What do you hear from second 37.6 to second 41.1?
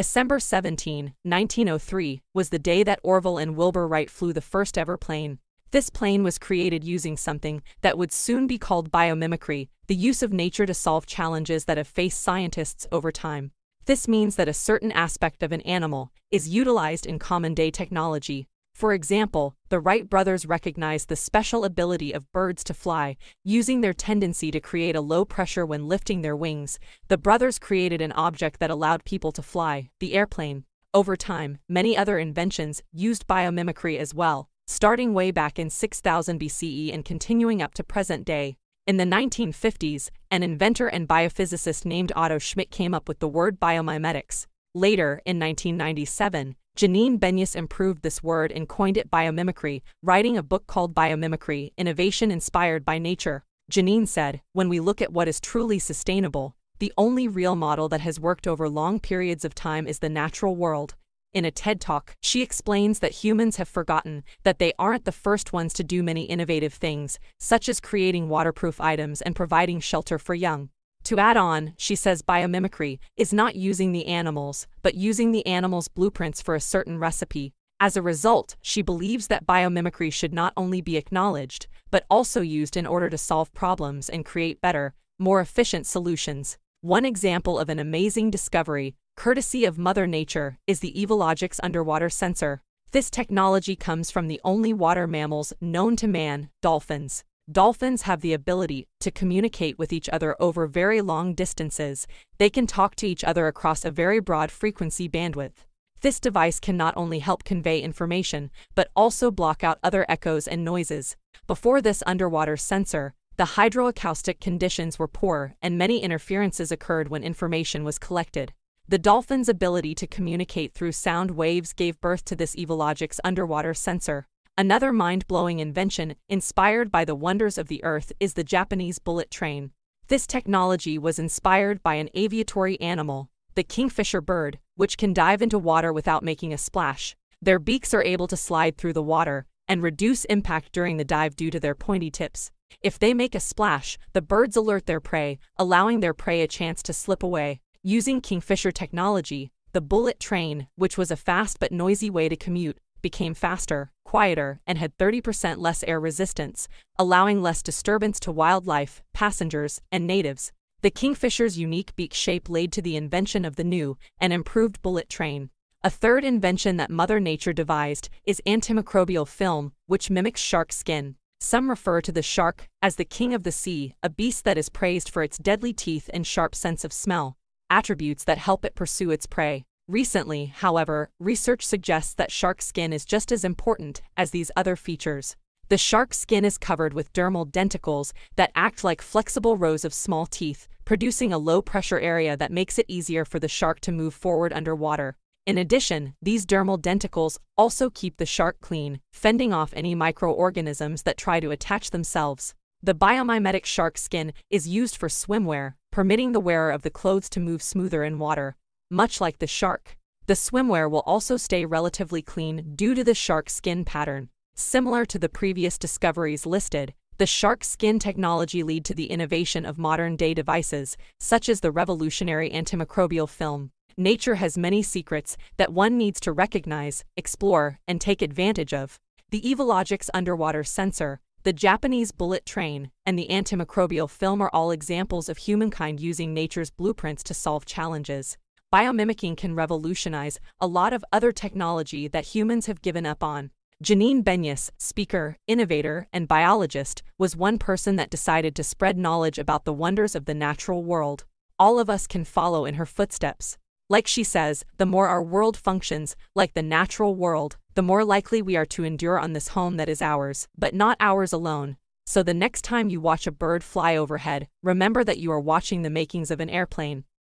up to present day. In the 1950s, an inventor and